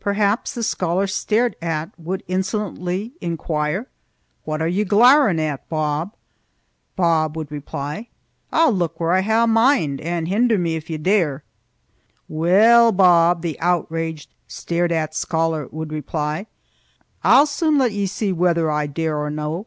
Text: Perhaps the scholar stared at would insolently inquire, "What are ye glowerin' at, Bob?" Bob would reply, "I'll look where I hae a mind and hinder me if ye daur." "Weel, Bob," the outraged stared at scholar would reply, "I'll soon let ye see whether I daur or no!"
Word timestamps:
Perhaps 0.00 0.54
the 0.54 0.62
scholar 0.62 1.06
stared 1.06 1.54
at 1.60 1.90
would 1.98 2.22
insolently 2.26 3.12
inquire, 3.20 3.88
"What 4.44 4.62
are 4.62 4.66
ye 4.68 4.86
glowerin' 4.86 5.38
at, 5.38 5.68
Bob?" 5.68 6.14
Bob 6.96 7.36
would 7.36 7.52
reply, 7.52 8.08
"I'll 8.50 8.72
look 8.72 8.98
where 8.98 9.12
I 9.12 9.20
hae 9.20 9.42
a 9.42 9.46
mind 9.46 10.00
and 10.00 10.28
hinder 10.28 10.56
me 10.56 10.76
if 10.76 10.88
ye 10.88 10.96
daur." 10.96 11.42
"Weel, 12.26 12.90
Bob," 12.90 13.42
the 13.42 13.60
outraged 13.60 14.34
stared 14.48 14.92
at 14.92 15.14
scholar 15.14 15.68
would 15.70 15.92
reply, 15.92 16.46
"I'll 17.22 17.44
soon 17.44 17.76
let 17.76 17.92
ye 17.92 18.06
see 18.06 18.32
whether 18.32 18.70
I 18.70 18.86
daur 18.86 19.18
or 19.18 19.28
no!" 19.28 19.66